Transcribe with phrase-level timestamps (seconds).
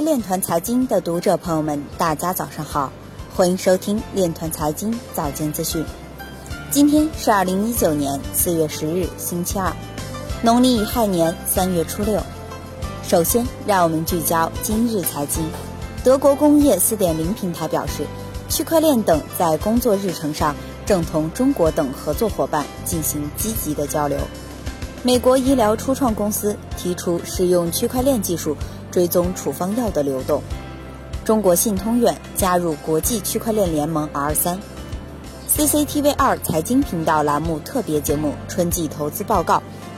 [0.00, 2.90] 链团财经的读者朋友们，大家早上好，
[3.36, 5.84] 欢迎收听链团财经早间资讯。
[6.70, 9.70] 今天是二零一九年四月十日，星期二，
[10.42, 12.18] 农历乙亥年三月初六。
[13.06, 15.44] 首先，让我们聚焦今日财经。
[16.02, 18.06] 德国工业四点零平台表示，
[18.48, 20.54] 区块链等在工作日程上
[20.86, 24.18] 正同中国等合作伙伴进行积极的交流。
[25.02, 28.56] 美国医疗初创公司提出使用区块链技术。
[28.90, 30.42] 追踪处方药的流动。
[31.24, 34.58] 中国信通院加入国际区块链联盟 R 三。
[35.54, 39.56] CCTV 二财经频道栏目特别节目《春季投资报告》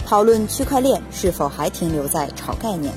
[0.08, 2.92] 讨论区块链是否还停留在炒概念。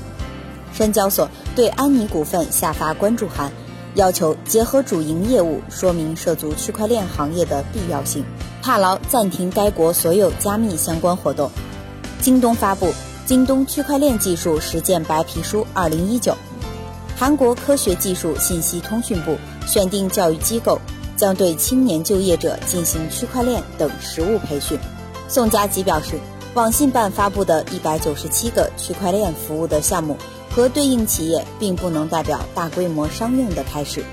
[0.72, 3.50] 深交所对安妮股份下发关注函，
[3.94, 8.24] 要求结合主营业务说明涉足区块链行业的必要性。
[8.62, 11.50] 帕劳暂停该国所有加密相关活动。
[12.20, 12.92] 京东发布。
[13.26, 16.32] 京东区块链技术实践白皮书二零一九，
[17.18, 19.36] 韩国科学技术信息通讯部
[19.66, 20.80] 选定教育机构，
[21.16, 24.78] 将对青年就业者进行区块链等实务培训。
[25.26, 26.20] 宋佳吉表示，
[26.54, 30.16] 网信办发布的一百九十七个区块链服务的项目
[30.48, 34.04] 和对应企业，并不能代表大规模商用的开始。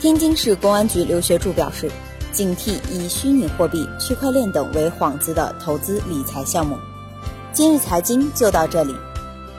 [0.00, 1.92] 天津市公安局刘学柱表示，
[2.32, 6.78] 警惕以虚拟货币、区块链等为幌子的投资理财项目。
[7.54, 8.96] 今日财经就到这里，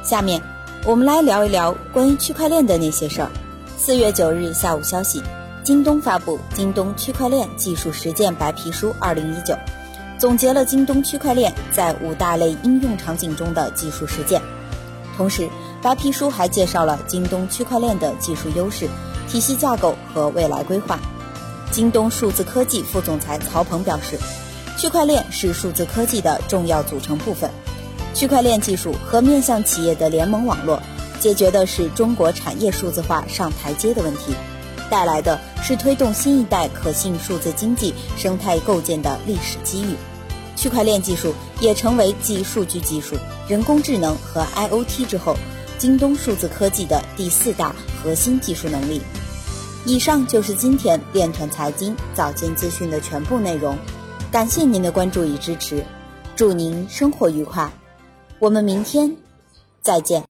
[0.04, 0.42] 下面
[0.84, 3.32] 我们来聊一聊关于区块链的那些事儿。
[3.78, 5.24] 四月九日下午消息，
[5.64, 9.54] 京东发布《京东区块链技术实践白皮书二零一九》，
[10.20, 14.42] 总结了京东区块链在五大类应用场景中的技术实践。
[15.16, 15.48] 同时，
[15.82, 18.90] 白皮书还介绍了京东区块链的技术优势、
[19.30, 21.00] 体系架构和未来规划。
[21.72, 24.20] 京东数字科技副总裁曹鹏表示，
[24.78, 27.50] 区块链是数字科技的重要组成部分。
[28.16, 30.82] 区块链技术和面向企业的联盟网络，
[31.20, 34.34] 解决的是中国产业数字化上台阶的问题，
[34.90, 39.96] 带来的是推动新一代可信数字经济生态构建的历史机遇。
[40.56, 43.18] 区块链技术也成为继数据技术、
[43.50, 45.36] 人工智能和 IOT 之后，
[45.78, 49.02] 京东数字科技的第四大核心技术能力。
[49.84, 53.78] 以上就是今天链团财经早间资讯的全部内容，
[54.32, 55.84] 感谢您的关注与支持，
[56.34, 57.70] 祝您生活愉快。
[58.46, 59.18] 我们明天
[59.82, 60.24] 再见。